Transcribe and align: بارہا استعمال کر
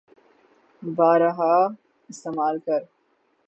بارہا 0.83 1.53
استعمال 2.09 2.59
کر 2.65 2.81